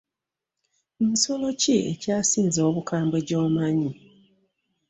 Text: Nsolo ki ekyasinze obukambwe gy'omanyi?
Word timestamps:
Nsolo 1.09 1.47
ki 1.61 1.75
ekyasinze 1.91 2.59
obukambwe 2.69 3.17
gy'omanyi? 3.27 3.91